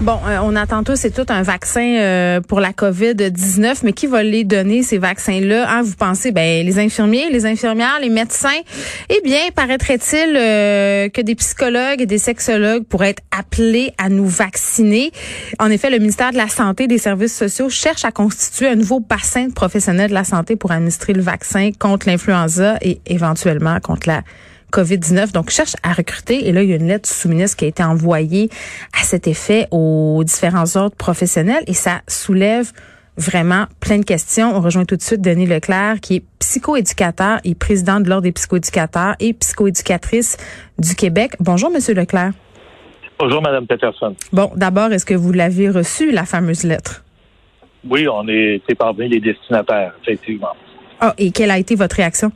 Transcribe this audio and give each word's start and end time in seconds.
Bon, 0.00 0.20
euh, 0.28 0.38
on 0.44 0.54
attend 0.54 0.84
tous 0.84 1.04
et 1.06 1.10
tout 1.10 1.26
un 1.28 1.42
vaccin 1.42 1.96
euh, 1.98 2.40
pour 2.40 2.60
la 2.60 2.70
COVID-19, 2.70 3.80
mais 3.82 3.92
qui 3.92 4.06
va 4.06 4.22
les 4.22 4.44
donner, 4.44 4.84
ces 4.84 4.96
vaccins-là? 4.96 5.68
Hein, 5.68 5.82
vous 5.82 5.96
pensez, 5.96 6.30
ben, 6.30 6.64
les 6.64 6.78
infirmiers, 6.78 7.30
les 7.32 7.46
infirmières, 7.46 7.98
les 8.00 8.08
médecins? 8.08 8.60
Eh 9.08 9.20
bien, 9.24 9.40
paraîtrait-il 9.56 10.36
euh, 10.36 11.08
que 11.08 11.20
des 11.20 11.34
psychologues 11.34 12.00
et 12.00 12.06
des 12.06 12.18
sexologues 12.18 12.84
pourraient 12.84 13.10
être 13.10 13.24
appelés 13.36 13.92
à 13.98 14.08
nous 14.08 14.28
vacciner? 14.28 15.10
En 15.58 15.68
effet, 15.68 15.90
le 15.90 15.98
ministère 15.98 16.30
de 16.30 16.36
la 16.36 16.48
Santé 16.48 16.84
et 16.84 16.88
des 16.88 16.98
Services 16.98 17.36
sociaux 17.36 17.68
cherche 17.68 18.04
à 18.04 18.12
constituer 18.12 18.68
un 18.68 18.76
nouveau 18.76 19.00
bassin 19.00 19.48
de 19.48 19.52
professionnels 19.52 20.10
de 20.10 20.14
la 20.14 20.24
santé 20.24 20.54
pour 20.54 20.70
administrer 20.70 21.12
le 21.12 21.22
vaccin 21.22 21.70
contre 21.76 22.08
l'influenza 22.08 22.78
et 22.82 23.00
éventuellement 23.06 23.80
contre 23.80 24.06
la 24.08 24.22
COVID-19. 24.72 25.32
Donc, 25.32 25.50
cherche 25.50 25.74
à 25.82 25.92
recruter. 25.92 26.48
Et 26.48 26.52
là, 26.52 26.62
il 26.62 26.68
y 26.68 26.72
a 26.72 26.76
une 26.76 26.88
lettre 26.88 27.08
sous-ministre 27.08 27.56
qui 27.56 27.64
a 27.64 27.68
été 27.68 27.82
envoyée 27.82 28.50
à 28.98 29.04
cet 29.04 29.26
effet 29.26 29.66
aux 29.70 30.22
différents 30.24 30.76
ordres 30.76 30.96
professionnels 30.96 31.64
et 31.66 31.74
ça 31.74 32.02
soulève 32.08 32.72
vraiment 33.16 33.66
plein 33.80 33.98
de 33.98 34.04
questions. 34.04 34.56
On 34.56 34.60
rejoint 34.60 34.84
tout 34.84 34.96
de 34.96 35.02
suite 35.02 35.20
Denis 35.20 35.46
Leclerc, 35.46 36.00
qui 36.00 36.16
est 36.16 36.24
psychoéducateur 36.38 37.40
et 37.44 37.54
président 37.54 38.00
de 38.00 38.08
l'Ordre 38.08 38.22
des 38.22 38.32
psychoéducateurs 38.32 39.16
et 39.20 39.34
psychoéducatrice 39.34 40.36
du 40.78 40.94
Québec. 40.94 41.32
Bonjour, 41.40 41.70
Monsieur 41.70 41.94
Leclerc. 41.94 42.32
Bonjour, 43.18 43.42
Madame 43.42 43.66
Peterson. 43.66 44.14
Bon, 44.32 44.52
d'abord, 44.54 44.92
est-ce 44.92 45.04
que 45.04 45.14
vous 45.14 45.32
l'avez 45.32 45.68
reçue, 45.68 46.12
la 46.12 46.24
fameuse 46.24 46.62
lettre? 46.62 47.04
Oui, 47.88 48.06
on 48.06 48.26
est, 48.28 48.62
parmi 48.78 49.08
les 49.08 49.20
destinataires, 49.20 49.92
effectivement. 50.02 50.54
Ah, 51.00 51.14
et 51.18 51.32
quelle 51.32 51.50
a 51.50 51.58
été 51.58 51.74
votre 51.74 51.96
réaction? 51.96 52.30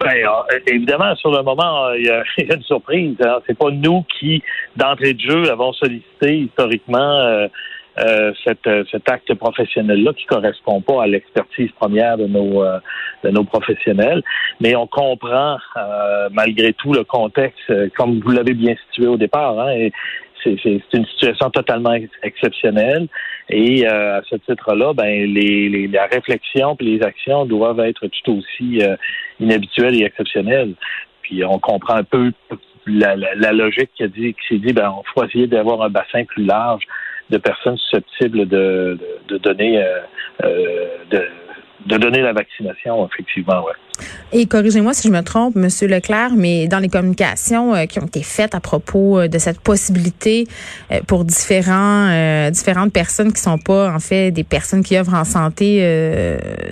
Ben, 0.00 0.16
euh, 0.16 0.58
évidemment, 0.66 1.14
sur 1.16 1.30
le 1.30 1.42
moment, 1.42 1.86
euh, 1.86 1.96
il 1.98 2.06
y, 2.06 2.10
a, 2.10 2.54
une 2.54 2.62
surprise. 2.62 3.16
Hein. 3.20 3.40
C'est 3.46 3.58
pas 3.58 3.70
nous 3.70 4.04
qui, 4.18 4.42
d'entrée 4.76 5.14
de 5.14 5.20
jeu, 5.20 5.50
avons 5.50 5.72
sollicité 5.72 6.38
historiquement 6.38 7.48
euh, 7.98 8.32
cet 8.44 9.08
acte 9.08 9.34
professionnel-là 9.34 10.12
qui 10.14 10.24
correspond 10.24 10.80
pas 10.80 11.02
à 11.02 11.06
l'expertise 11.06 11.70
première 11.72 12.16
de 12.16 12.26
nos 12.26 12.62
de 13.22 13.28
nos 13.28 13.44
professionnels. 13.44 14.22
Mais 14.60 14.74
on 14.74 14.86
comprend 14.86 15.58
malgré 16.30 16.72
tout 16.72 16.94
le 16.94 17.04
contexte, 17.04 17.70
comme 17.96 18.20
vous 18.20 18.30
l'avez 18.30 18.54
bien 18.54 18.74
situé 18.86 19.06
au 19.06 19.18
départ. 19.18 19.58
Hein, 19.58 19.72
et 19.72 19.92
c'est 20.42 20.54
une 20.94 21.06
situation 21.06 21.50
totalement 21.50 21.94
exceptionnelle. 22.22 23.08
Et 23.50 23.86
euh, 23.86 24.18
à 24.18 24.22
ce 24.30 24.36
titre-là, 24.36 24.92
ben 24.94 25.34
les, 25.34 25.68
les, 25.68 25.88
la 25.88 26.06
réflexion 26.06 26.76
et 26.78 26.84
les 26.84 27.02
actions 27.02 27.44
doivent 27.46 27.80
être 27.80 28.06
tout 28.06 28.38
aussi 28.38 28.80
euh, 28.80 28.96
inhabituelles 29.40 30.00
et 30.00 30.04
exceptionnelles. 30.04 30.74
Puis 31.22 31.44
on 31.44 31.58
comprend 31.58 31.94
un 31.94 32.04
peu 32.04 32.32
la, 32.86 33.16
la, 33.16 33.52
logique 33.52 33.90
qui 33.96 34.04
a 34.04 34.08
dit 34.08 34.34
qui 34.34 34.48
s'est 34.48 34.60
dit 34.60 34.72
ben 34.72 34.94
on 34.96 35.02
faut 35.02 35.24
essayer 35.24 35.48
d'avoir 35.48 35.82
un 35.82 35.90
bassin 35.90 36.24
plus 36.24 36.44
large 36.44 36.84
de 37.30 37.38
personnes 37.38 37.76
susceptibles 37.76 38.46
de, 38.46 38.98
de, 39.28 39.34
de 39.34 39.38
donner 39.38 39.82
euh, 39.82 39.98
euh 40.44 40.86
de 41.10 41.28
de 41.86 41.96
donner 41.96 42.20
la 42.20 42.32
vaccination, 42.32 43.06
effectivement, 43.06 43.64
ouais. 43.64 43.72
Et 44.32 44.46
corrigez-moi 44.46 44.94
si 44.94 45.08
je 45.08 45.12
me 45.12 45.22
trompe, 45.22 45.56
Monsieur 45.56 45.88
Leclerc, 45.88 46.30
mais 46.36 46.68
dans 46.68 46.78
les 46.78 46.88
communications 46.88 47.74
euh, 47.74 47.86
qui 47.86 47.98
ont 47.98 48.06
été 48.06 48.22
faites 48.22 48.54
à 48.54 48.60
propos 48.60 49.18
euh, 49.18 49.28
de 49.28 49.38
cette 49.38 49.60
possibilité 49.60 50.46
euh, 50.90 51.00
pour 51.06 51.24
différents 51.24 52.50
différentes 52.50 52.92
personnes 52.92 53.32
qui 53.32 53.40
sont 53.40 53.58
pas 53.58 53.92
en 53.92 53.98
fait 53.98 54.30
des 54.30 54.44
personnes 54.44 54.82
qui 54.82 54.96
œuvrent 54.96 55.14
en 55.14 55.24
santé 55.24 55.84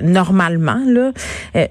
normalement 0.03 0.81
là, 0.87 1.13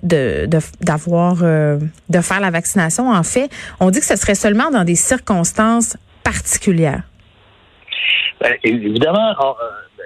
de 0.04 0.48
d'avoir 0.82 1.36
de, 1.38 2.22
faire 2.22 2.40
la 2.40 2.52
vaccination. 2.52 3.10
En 3.10 3.24
fait, 3.24 3.50
on 3.80 3.90
dit 3.90 4.00
que 4.00 4.06
ce 4.06 4.16
serait 4.16 4.36
seulement 4.36 4.70
dans 4.72 4.84
des 4.84 4.96
circonstances 4.96 5.98
particulières. 6.24 7.04
Ben, 8.42 8.54
évidemment, 8.64 9.36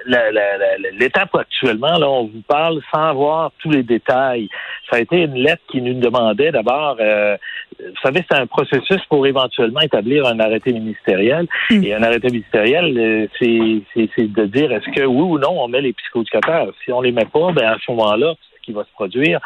l'étape 0.06 1.36
actuellement, 1.36 1.98
là, 1.98 2.10
on 2.10 2.26
vous 2.26 2.42
parle 2.48 2.82
sans 2.94 3.04
avoir 3.10 3.52
tous 3.60 3.72
les 3.72 3.84
détails. 3.84 4.50
Ça 4.90 4.98
a 4.98 5.00
été 5.00 5.24
une 5.24 5.36
lettre 5.36 5.62
qui 5.70 5.82
nous 5.82 6.00
demandait 6.00 6.52
d'abord, 6.52 6.98
euh, 7.00 7.38
vous 7.80 8.02
savez, 8.04 8.24
c'est 8.30 8.38
un 8.38 8.48
processus 8.48 9.04
pour 9.10 9.26
éventuellement 9.26 9.82
établir 9.82 10.26
un 10.26 10.40
arrêté 10.40 10.74
ministériel. 10.74 11.48
Hmm. 11.70 11.84
Et 11.84 11.94
un 11.94 12.04
arrêté 12.04 12.28
ministériel, 12.30 12.98
euh, 12.98 13.28
c'est 13.40 14.28
de 14.28 14.46
dire 14.46 14.72
est-ce 14.72 14.90
que 14.92 15.06
oui 15.06 15.22
ou 15.22 15.40
non 15.40 15.64
on 15.64 15.68
met 15.68 15.82
les 15.82 15.94
psychoéducateurs? 15.94 16.74
Si 16.84 16.92
on 16.92 17.02
les 17.02 17.12
met 17.12 17.26
pas, 17.26 17.52
ben 17.52 17.66
à 17.66 17.78
ce 17.86 17.92
moment-là, 17.92 18.34
ce 18.56 18.62
qui 18.62 18.74
va 18.74 18.84
se 18.84 18.92
produire, 18.94 19.40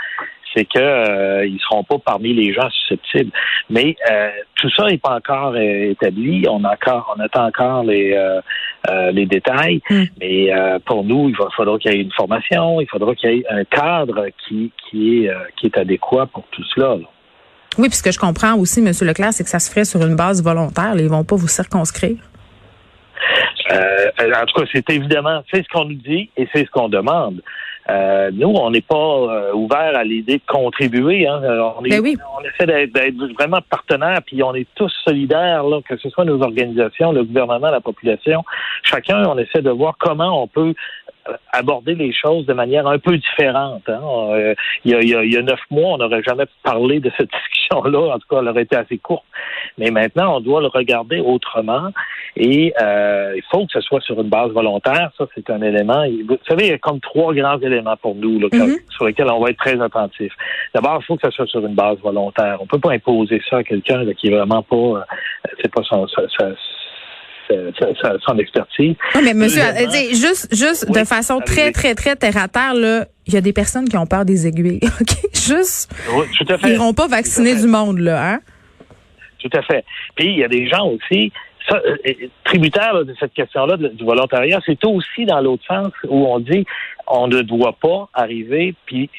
c'est 0.56 0.66
que 0.66 0.80
euh, 0.80 1.46
ils 1.46 1.60
seront 1.60 1.84
pas 1.84 1.98
parmi 2.04 2.34
les 2.34 2.54
gens 2.54 2.70
susceptibles. 2.70 3.32
Mais 3.70 3.96
euh, 4.10 4.30
tout 4.56 4.70
ça 4.72 4.86
n'est 4.86 4.98
pas 4.98 5.16
encore 5.16 5.54
euh, 5.56 5.92
établi. 5.92 6.46
On 6.50 6.64
a 6.64 6.74
encore, 6.74 7.16
on 7.16 7.22
attend 7.22 7.48
encore 7.48 7.84
les 7.84 8.16
les 9.12 9.26
détails. 9.26 9.82
Hmm. 9.90 10.04
Mais 10.20 10.50
pour 10.86 11.04
nous, 11.04 11.30
il 11.30 11.36
va 11.36 11.48
faudra 11.56 11.78
qu'il 11.80 11.92
y 11.92 11.96
ait 11.96 12.02
une 12.02 12.12
formation. 12.12 12.80
Il 12.82 12.88
faudra 12.88 13.16
qu'il 13.16 13.32
y 13.32 13.40
ait 13.40 13.46
un 13.50 13.64
cadre 13.64 14.28
qui 14.46 14.72
qui 14.90 15.26
est 15.26 15.32
qui 15.58 15.68
est 15.68 15.78
adéquat 15.78 16.28
pour 16.28 16.46
tout 16.52 16.64
cela. 16.76 16.98
Oui, 17.78 17.90
puis 17.90 17.98
ce 17.98 18.04
que 18.04 18.12
je 18.12 18.20
comprends 18.20 18.56
aussi, 18.56 18.80
M. 18.80 18.92
Leclerc, 19.02 19.34
c'est 19.34 19.44
que 19.44 19.50
ça 19.50 19.60
se 19.60 19.70
ferait 19.70 19.86
sur 19.86 20.02
une 20.06 20.16
base 20.16 20.42
volontaire. 20.42 20.94
Ils 20.96 21.10
vont 21.10 21.26
pas 21.26 21.36
vous 21.36 21.48
circonscrire. 21.48 22.18
en 23.72 24.46
tout 24.46 24.62
cas, 24.62 24.68
c'est 24.72 24.90
évidemment, 24.92 25.42
c'est 25.52 25.64
ce 25.64 25.68
qu'on 25.70 25.86
nous 25.86 25.96
dit 25.96 26.30
et 26.38 26.48
c'est 26.54 26.66
ce 26.66 26.72
qu'on 26.72 26.88
demande. 26.88 27.42
Euh, 27.90 28.32
nous, 28.34 28.48
on 28.48 28.72
n'est 28.72 28.82
pas 28.82 28.96
euh, 28.96 29.54
ouvert 29.54 29.96
à 29.96 30.04
l'idée 30.04 30.38
de 30.38 30.46
contribuer. 30.48 31.28
Hein. 31.28 31.40
Euh, 31.44 31.70
on, 31.78 31.82
ben 31.84 32.02
on 32.38 32.44
essaie 32.44 32.88
d'être 32.88 33.34
vraiment 33.34 33.60
partenaire, 33.70 34.22
puis 34.26 34.42
on 34.42 34.56
est 34.56 34.68
tous 34.76 34.92
solidaires, 35.04 35.64
là, 35.64 35.82
que 35.88 35.96
ce 35.98 36.10
soit 36.10 36.26
nos 36.26 36.42
organisations, 36.42 37.12
le 37.12 37.24
gouvernement, 37.24 37.70
la 37.70 37.82
population. 37.82 38.44
Chacun, 38.84 39.26
on 39.28 39.38
essaie 39.38 39.62
de 39.62 39.70
voir 39.70 39.98
comment 40.00 40.42
on 40.42 40.48
peut 40.48 40.74
aborder 41.52 41.96
les 41.96 42.14
choses 42.14 42.46
de 42.46 42.54
manière 42.54 42.88
un 42.88 43.00
peu 43.00 43.18
différente. 43.18 43.84
Hein. 43.88 44.02
Euh, 44.04 44.56
il, 44.84 44.92
y 44.92 44.96
a, 44.96 45.24
il, 45.24 45.34
y 45.34 45.38
a, 45.38 45.42
neuf 45.42 45.60
mois, 45.72 45.94
on 45.94 45.98
n'aurait 45.98 46.24
jamais 46.24 46.46
parlé 46.64 47.00
de 47.00 47.12
cette 47.18 47.30
discussion-là. 47.34 48.16
En 48.16 48.20
tout 48.20 48.28
cas, 48.30 48.38
elle 48.42 48.48
aurait 48.48 48.64
été 48.64 48.76
assez 48.76 48.98
courte. 48.98 49.26
Mais 49.78 49.92
maintenant, 49.92 50.38
on 50.38 50.40
doit 50.40 50.62
le 50.62 50.68
regarder 50.68 51.20
autrement. 51.20 51.92
Et 52.38 52.74
euh, 52.82 53.34
il 53.36 53.44
faut 53.50 53.66
que 53.66 53.72
ce 53.74 53.82
soit 53.82 54.02
sur 54.02 54.20
une 54.20 54.30
base 54.30 54.52
volontaire. 54.52 55.12
Ça, 55.18 55.26
c'est 55.34 55.50
un 55.50 55.62
élément. 55.62 56.06
Vous 56.28 56.38
savez, 56.48 56.66
il 56.66 56.70
y 56.70 56.74
a 56.74 56.78
comme 56.78 57.00
trois 57.00 57.34
grands 57.34 57.60
éléments 57.60 57.98
pour 57.98 58.16
nous 58.16 58.40
là, 58.40 58.48
mm-hmm. 58.48 58.92
sur 58.92 59.06
lesquels 59.06 59.30
on 59.32 59.40
va 59.40 59.50
être 59.50 59.58
très 59.58 59.82
attentif. 59.82 60.34
D'abord, 60.74 61.00
il 61.02 61.06
faut 61.06 61.16
que 61.16 61.22
ce 61.26 61.32
soit 61.32 61.48
sur 61.48 61.66
une 61.66 61.76
base 61.76 61.98
volontaire. 62.00 62.58
On 62.60 62.68
peut 62.68 62.80
pas 62.80 62.92
imposer 62.92 63.42
ça 63.50 63.58
à 63.58 63.64
quelqu'un 63.64 64.06
qui 64.14 64.28
est 64.28 64.36
vraiment 64.36 64.62
pas, 64.64 64.76
euh, 64.76 65.02
c'est 65.62 65.74
pas 65.74 65.84
son, 65.84 66.06
son 68.26 68.38
expertise. 68.38 68.96
Non, 69.16 69.22
mais 69.24 69.34
monsieur, 69.34 69.62
euh, 69.62 69.90
juste, 70.10 70.54
juste 70.56 70.92
de 70.92 71.04
façon 71.06 71.40
très, 71.40 71.72
très, 71.72 71.96
très 71.96 72.16
terre 72.16 72.38
à 72.38 72.48
terre, 72.48 72.74
là, 72.74 73.06
il 73.28 73.34
y 73.34 73.38
a 73.38 73.42
des 73.42 73.54
personnes 73.54 73.88
qui 73.88 73.98
ont 73.98 74.06
peur 74.06 74.26
des 74.26 74.48
aiguilles. 74.48 74.80
OK? 75.02 75.16
Juste. 75.34 75.92
Oui, 76.14 76.26
tout 76.38 76.54
à 76.54 76.58
fait. 76.58 76.68
Ils 76.68 76.74
n'iront 76.74 76.94
pas 76.94 77.08
vacciner 77.08 77.56
du 77.56 77.68
monde, 77.68 78.00
là, 78.00 78.34
hein? 78.34 78.40
Tout 79.40 79.58
à 79.58 79.62
fait. 79.62 79.84
Puis, 80.16 80.28
il 80.28 80.40
y 80.40 80.44
a 80.44 80.48
des 80.48 80.68
gens 80.68 80.88
aussi, 80.88 81.32
ça, 81.68 81.82
euh, 81.86 82.14
tributaire 82.44 83.04
de 83.04 83.14
cette 83.20 83.34
question-là 83.34 83.78
du 83.78 84.04
volontariat, 84.04 84.60
c'est 84.66 84.84
aussi 84.86 85.26
dans 85.26 85.42
l'autre 85.42 85.64
sens 85.66 85.92
où 86.08 86.26
on 86.28 86.40
dit 86.40 86.66
on 87.08 87.28
ne 87.28 87.42
doit 87.42 87.74
pas 87.74 88.10
arriver 88.14 88.74
puis 88.86 89.10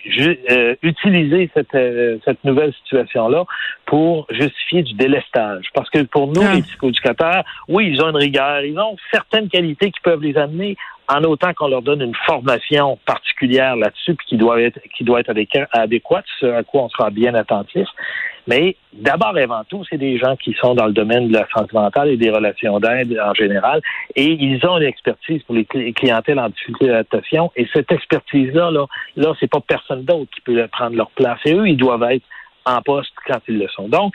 euh, 0.50 0.74
utiliser 0.82 1.50
cette, 1.54 1.74
euh, 1.74 2.18
cette 2.24 2.42
nouvelle 2.44 2.72
situation-là 2.82 3.44
pour 3.86 4.26
justifier 4.30 4.82
du 4.82 4.94
délestage. 4.94 5.66
Parce 5.74 5.88
que 5.90 6.02
pour 6.02 6.26
nous, 6.26 6.42
ah. 6.42 6.54
les 6.54 6.62
psychoéducateurs, 6.62 7.44
oui, 7.68 7.88
ils 7.92 8.02
ont 8.02 8.10
une 8.10 8.16
rigueur, 8.16 8.62
ils 8.62 8.78
ont 8.78 8.96
certaines 9.12 9.48
qualités 9.48 9.90
qui 9.90 10.00
peuvent 10.00 10.22
les 10.22 10.36
amener 10.36 10.76
en 11.08 11.22
autant 11.22 11.54
qu'on 11.54 11.68
leur 11.68 11.82
donne 11.82 12.02
une 12.02 12.16
formation 12.26 12.98
particulière 13.06 13.76
là-dessus, 13.76 14.14
puis 14.14 14.26
qui 14.26 14.36
doit 14.36 14.60
être 14.60 14.80
qui 14.96 15.04
doit 15.04 15.20
être 15.20 15.32
adéquate, 15.72 16.24
ce 16.40 16.46
à 16.46 16.64
quoi 16.64 16.82
on 16.82 16.88
sera 16.88 17.10
bien 17.10 17.34
attentif. 17.34 17.86
Mais 18.46 18.76
d'abord 18.92 19.36
et 19.38 19.42
avant 19.42 19.64
tout, 19.64 19.84
c'est 19.88 19.98
des 19.98 20.18
gens 20.18 20.36
qui 20.36 20.54
sont 20.60 20.74
dans 20.74 20.86
le 20.86 20.92
domaine 20.92 21.28
de 21.28 21.32
la 21.32 21.46
santé 21.54 21.70
mentale 21.72 22.08
et 22.10 22.16
des 22.16 22.30
relations 22.30 22.78
d'aide 22.78 23.18
en 23.22 23.34
général, 23.34 23.80
et 24.14 24.26
ils 24.32 24.64
ont 24.66 24.78
une 24.78 24.86
expertise 24.86 25.42
pour 25.42 25.54
les 25.54 25.64
clientèles 25.64 26.38
en 26.38 26.48
difficulté 26.48 26.86
d'adaptation. 26.86 27.50
Et 27.56 27.66
cette 27.72 27.90
expertise-là, 27.90 28.70
là, 28.70 28.86
là, 29.16 29.34
c'est 29.40 29.50
pas 29.50 29.60
personne 29.60 30.04
d'autre 30.04 30.30
qui 30.34 30.40
peut 30.40 30.66
prendre 30.70 30.96
leur 30.96 31.10
place. 31.10 31.40
Et 31.44 31.54
eux, 31.54 31.68
ils 31.68 31.76
doivent 31.76 32.04
être 32.04 32.24
en 32.64 32.82
poste 32.82 33.12
quand 33.26 33.40
ils 33.48 33.58
le 33.58 33.68
sont. 33.68 33.88
Donc, 33.88 34.12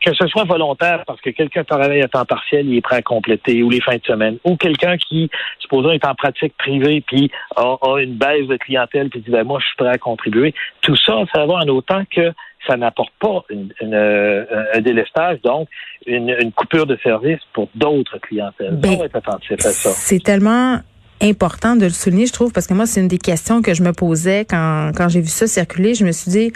que 0.00 0.14
ce 0.14 0.26
soit 0.26 0.44
volontaire 0.44 1.04
parce 1.06 1.20
que 1.20 1.30
quelqu'un 1.30 1.64
travaille 1.64 2.00
à 2.02 2.08
temps 2.08 2.24
partiel, 2.24 2.66
il 2.66 2.76
est 2.76 2.80
prêt 2.80 2.96
à 2.96 3.02
compléter, 3.02 3.62
ou 3.62 3.70
les 3.70 3.80
fins 3.80 3.96
de 3.96 4.04
semaine, 4.04 4.38
ou 4.44 4.56
quelqu'un 4.56 4.96
qui, 4.96 5.30
supposons, 5.58 5.90
est 5.90 6.04
en 6.06 6.14
pratique 6.14 6.56
privée, 6.56 7.02
puis 7.06 7.30
a, 7.56 7.76
une 7.98 8.14
baisse 8.14 8.46
de 8.46 8.56
clientèle, 8.56 9.10
puis 9.10 9.20
dit, 9.20 9.30
ben, 9.30 9.44
moi, 9.44 9.58
je 9.60 9.66
suis 9.66 9.76
prêt 9.76 9.88
à 9.88 9.98
contribuer. 9.98 10.54
Tout 10.80 10.96
ça, 10.96 11.22
ça 11.34 11.44
va 11.44 11.54
en 11.54 11.68
autant 11.68 12.02
que 12.14 12.32
ça 12.66 12.76
n'apporte 12.76 13.12
pas 13.18 13.44
une, 13.50 13.72
euh, 13.82 14.44
un 14.74 14.80
délestage, 14.80 15.40
donc 15.42 15.68
une, 16.06 16.52
coupure 16.52 16.86
de 16.86 16.98
service 17.02 17.40
pour 17.52 17.68
d'autres 17.74 18.18
clientèles. 18.18 18.76
Ben, 18.76 18.94
on 18.94 18.98
va 18.98 19.04
être 19.06 19.16
attentif 19.16 19.52
à 19.52 19.70
ça. 19.70 19.90
C'est 19.90 20.22
tellement 20.22 20.78
important 21.22 21.76
de 21.76 21.84
le 21.84 21.90
souligner, 21.90 22.26
je 22.26 22.32
trouve, 22.32 22.52
parce 22.52 22.66
que 22.66 22.74
moi, 22.74 22.86
c'est 22.86 23.00
une 23.00 23.08
des 23.08 23.18
questions 23.18 23.60
que 23.60 23.74
je 23.74 23.82
me 23.82 23.92
posais 23.92 24.46
quand, 24.46 24.92
quand 24.96 25.08
j'ai 25.08 25.20
vu 25.20 25.28
ça 25.28 25.46
circuler. 25.46 25.94
Je 25.94 26.04
me 26.04 26.12
suis 26.12 26.30
dit, 26.30 26.52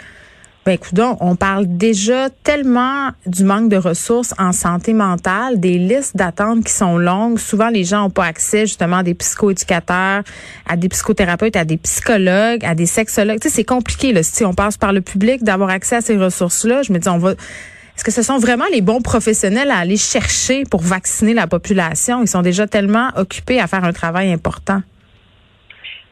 ben, 0.65 0.71
écoute, 0.71 0.99
on 1.19 1.35
parle 1.35 1.67
déjà 1.67 2.31
tellement 2.31 3.11
du 3.27 3.43
manque 3.43 3.69
de 3.69 3.77
ressources 3.77 4.33
en 4.39 4.51
santé 4.51 4.93
mentale, 4.93 5.59
des 5.59 5.77
listes 5.77 6.17
d'attente 6.17 6.63
qui 6.63 6.73
sont 6.73 6.97
longues. 6.97 7.37
Souvent, 7.37 7.69
les 7.69 7.83
gens 7.83 8.01
n'ont 8.01 8.09
pas 8.09 8.25
accès 8.25 8.65
justement 8.65 8.97
à 8.97 9.03
des 9.03 9.13
psychoéducateurs, 9.13 10.23
à 10.67 10.75
des 10.75 10.89
psychothérapeutes, 10.89 11.55
à 11.55 11.65
des 11.65 11.77
psychologues, 11.77 12.65
à 12.65 12.73
des 12.73 12.87
sexologues. 12.87 13.39
Tu 13.41 13.49
sais, 13.49 13.57
c'est 13.57 13.63
compliqué 13.63 14.11
là. 14.11 14.23
Si 14.23 14.43
on 14.43 14.55
passe 14.55 14.75
par 14.75 14.91
le 14.91 15.01
public 15.01 15.43
d'avoir 15.43 15.69
accès 15.69 15.97
à 15.97 16.01
ces 16.01 16.17
ressources-là, 16.17 16.81
je 16.81 16.91
me 16.91 16.97
dis, 16.97 17.09
on 17.09 17.19
va. 17.19 17.33
Est-ce 17.33 18.03
que 18.03 18.11
ce 18.11 18.23
sont 18.23 18.39
vraiment 18.39 18.65
les 18.73 18.81
bons 18.81 19.01
professionnels 19.01 19.69
à 19.69 19.77
aller 19.77 19.97
chercher 19.97 20.63
pour 20.63 20.81
vacciner 20.81 21.35
la 21.35 21.45
population? 21.45 22.23
Ils 22.23 22.27
sont 22.27 22.41
déjà 22.41 22.65
tellement 22.65 23.09
occupés 23.15 23.61
à 23.61 23.67
faire 23.67 23.83
un 23.83 23.93
travail 23.93 24.33
important. 24.33 24.81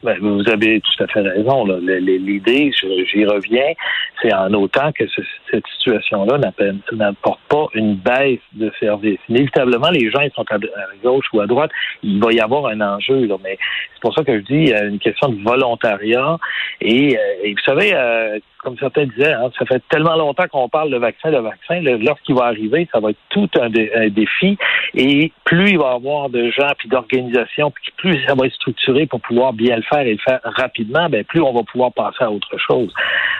Ben, 0.04 0.18
vous 0.20 0.46
avez 0.50 0.82
tout 0.82 1.02
à 1.02 1.06
fait 1.06 1.22
raison. 1.22 1.64
L'idée, 1.64 2.70
j'y 3.10 3.24
reviens, 3.24 3.72
c'est 4.20 4.34
en 4.34 4.52
autant 4.52 4.92
que 4.92 5.04
cette 5.50 5.66
situation-là 5.78 6.38
n'apporte 6.92 7.40
pas 7.48 7.66
une 7.72 7.94
baisse 7.94 8.38
de 8.52 8.70
service. 8.78 9.18
Inévitablement, 9.30 9.88
les 9.88 10.10
gens 10.10 10.20
ils 10.20 10.30
sont 10.32 10.44
à, 10.50 10.58
gauche 11.02 11.24
ou 11.32 11.40
à 11.40 11.46
droite, 11.46 11.70
il 12.02 12.22
va 12.22 12.32
y 12.32 12.40
avoir 12.40 12.66
un 12.66 12.82
enjeu. 12.82 13.26
Là, 13.26 13.36
mais 13.42 13.56
c'est 13.94 14.00
pour 14.02 14.14
ça 14.14 14.22
que 14.22 14.38
je 14.40 14.44
dis, 14.44 14.72
une 14.72 14.98
question 14.98 15.30
de 15.30 15.42
volontariat. 15.42 16.36
Et, 16.82 17.16
euh, 17.16 17.50
vous 17.50 17.62
savez, 17.64 17.94
euh, 17.94 18.38
comme 18.64 18.76
certains 18.78 19.04
disaient, 19.04 19.32
hein, 19.32 19.50
ça 19.58 19.66
fait 19.66 19.82
tellement 19.90 20.16
longtemps 20.16 20.48
qu'on 20.50 20.68
parle 20.68 20.90
de 20.90 20.96
vaccin, 20.96 21.30
le 21.30 21.40
vaccin. 21.40 21.80
Lorsqu'il 21.80 22.34
va 22.34 22.46
arriver, 22.46 22.88
ça 22.92 22.98
va 22.98 23.10
être 23.10 23.18
tout 23.28 23.48
un, 23.60 23.68
défi. 23.68 24.56
Et 24.94 25.30
plus 25.44 25.70
il 25.70 25.78
va 25.78 25.92
y 25.92 25.94
avoir 25.94 26.30
de 26.30 26.50
gens 26.50 26.72
puis 26.78 26.88
d'organisations, 26.88 27.70
puis 27.70 27.92
plus 27.96 28.24
ça 28.26 28.34
va 28.34 28.46
être 28.46 28.54
structuré 28.54 29.06
pour 29.06 29.20
pouvoir 29.20 29.52
bien 29.52 29.76
le 29.76 29.82
faire 29.82 29.93
et 30.02 30.12
le 30.12 30.18
faire 30.18 30.40
rapidement, 30.42 31.08
ben 31.08 31.24
plus 31.24 31.40
on 31.40 31.52
va 31.52 31.62
pouvoir 31.62 31.92
passer 31.92 32.22
à 32.22 32.30
autre 32.30 32.56
chose. 32.58 32.92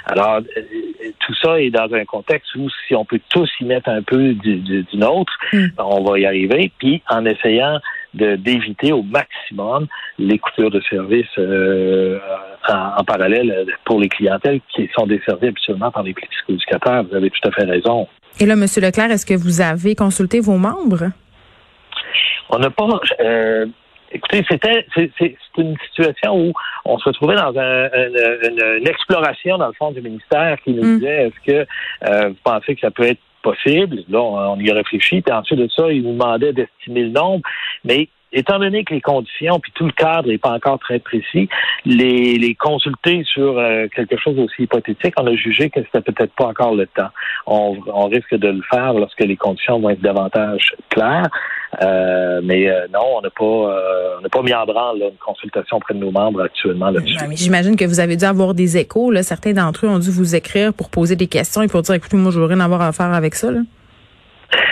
Alors, 0.07 0.37
euh, 0.37 1.11
tout 1.21 1.35
ça 1.43 1.61
est 1.61 1.71
dans 1.71 1.93
un 1.93 2.05
contexte 2.05 2.55
où 2.57 2.69
si 2.87 2.95
on 2.95 3.05
peut 3.05 3.21
tous 3.31 3.51
y 3.61 3.65
mettre 3.65 3.89
un 3.89 4.03
peu 4.03 4.35
du, 4.35 4.87
nôtre, 4.95 5.33
hmm. 5.53 5.67
ben, 5.77 5.85
on 5.85 6.05
va 6.05 6.19
y 6.19 6.27
arriver. 6.27 6.71
Puis 6.79 7.03
en 7.09 7.25
essayant 7.25 7.79
d'éviter 8.15 8.93
au 8.93 9.03
maximum 9.03 9.89
les 10.19 10.39
coupures 10.39 10.71
de 10.71 10.81
services 10.89 11.27
euh, 11.39 12.21
en, 12.69 13.03
parallèle 13.03 13.67
pour 13.85 13.99
les 13.99 14.09
clientèles 14.09 14.61
qui 14.75 14.89
sont 14.97 15.07
desservies 15.07 15.49
absolument 15.49 15.91
par 15.91 16.05
les 16.05 16.15
psychoéducateurs. 16.15 17.05
Vous 17.05 17.17
avez 17.17 17.31
tout 17.31 17.49
à 17.49 17.51
fait 17.51 17.65
raison. 17.65 18.07
Et 18.41 18.47
là, 18.47 18.55
M. 18.55 18.61
Leclerc, 18.61 19.11
est-ce 19.11 19.27
que 19.27 19.35
vous 19.35 19.61
avez 19.61 19.95
consulté 19.95 20.41
vos 20.41 20.57
membres? 20.57 21.11
On 22.51 22.59
n'a 22.59 22.71
pas. 22.71 23.01
Euh, 23.21 23.67
écoutez, 24.15 24.45
c'était 24.49 24.87
c'est 24.95 25.35
une 25.59 25.77
situation 25.89 26.39
où 26.39 26.53
on 26.85 26.99
se 26.99 27.09
retrouvait 27.09 27.37
dans 27.37 27.53
une, 27.53 28.89
exploration 28.89 29.59
dans 29.59 29.69
le 29.69 29.73
fond 29.75 29.91
du 29.91 30.01
ministère 30.01 30.57
qui 30.65 30.73
nous 30.73 30.85
hmm. 30.85 30.99
disait 30.99 31.27
est-ce 31.29 31.53
que 31.53 31.67
euh, 32.09 32.29
vous 32.29 32.37
pensez 32.45 32.75
que 32.75 32.81
ça 32.81 32.91
peut 32.91 33.05
être 33.05 33.21
possible? 33.43 34.05
Là, 34.09 34.21
on, 34.21 34.59
y 34.59 34.71
a 34.71 34.75
réfléchi. 34.75 35.21
Puis 35.21 35.35
ensuite 35.35 35.59
de 35.59 35.69
ça, 35.69 35.91
il 35.91 36.03
nous 36.03 36.13
demandait 36.13 36.53
d'estimer 36.53 37.03
le 37.03 37.11
nombre. 37.11 37.43
Mais 37.85 38.09
étant 38.35 38.59
donné 38.59 38.85
que 38.85 38.93
les 38.93 39.01
conditions 39.01 39.61
puis 39.61 39.73
tout 39.75 39.87
le 39.87 39.93
cadre 39.93 40.29
n'est 40.29 40.39
pas 40.39 40.51
encore 40.51 40.79
très 40.79 40.99
précis, 40.99 41.49
les, 41.87 42.55
consulter 42.59 43.25
sur 43.25 43.59
euh, 43.59 43.87
quelque 43.95 44.17
chose 44.17 44.39
aussi 44.39 44.63
hypothétique, 44.63 45.15
on 45.19 45.27
a 45.27 45.35
jugé 45.35 45.71
que 45.71 45.81
c'était 45.81 46.13
peut-être 46.13 46.35
pas 46.35 46.47
encore 46.47 46.75
le 46.75 46.87
temps. 46.87 47.09
On, 47.47 47.75
risque 48.09 48.35
de 48.35 48.49
le 48.49 48.61
faire 48.71 48.93
lorsque 48.93 49.21
les 49.21 49.37
conditions 49.37 49.81
vont 49.81 49.91
être 49.91 50.01
davantage 50.01 50.75
claires. 50.91 51.29
Euh, 51.83 52.41
mais 52.45 52.69
euh, 52.69 52.87
non, 52.93 53.17
on 53.17 53.21
n'a 53.23 53.31
pas, 53.31 53.45
on 54.23 54.29
pas 54.29 54.43
mis 54.43 54.55
en 54.55 54.65
branle 54.67 54.99
une 54.99 55.19
consultation 55.25 55.79
auprès 55.79 55.95
de 55.95 55.99
nos 55.99 56.11
membres 56.11 56.43
actuellement 56.43 56.91
là-dessus. 56.91 57.17
J'imagine 57.33 57.77
que 57.77 57.85
vous 57.85 57.99
avez 57.99 58.17
dû 58.17 58.25
avoir 58.25 58.55
des 58.55 58.77
échos. 58.77 59.13
Certains 59.23 59.53
d'entre 59.53 59.87
eux 59.87 59.89
ont 59.89 59.99
dû 59.99 60.11
vous 60.11 60.35
écrire 60.35 60.73
pour 60.73 60.91
poser 60.91 61.17
des 61.17 61.27
questions 61.27 61.63
et 61.63 61.69
pour 61.69 61.83
dire, 61.83 61.95
écoutez, 61.95 62.17
moi, 62.17 62.31
je 62.31 62.39
veux 62.39 62.47
rien 62.47 62.61
avoir 62.61 62.83
à 62.83 62.93
faire 62.93 63.13
avec 63.13 63.35
ça. 63.35 63.49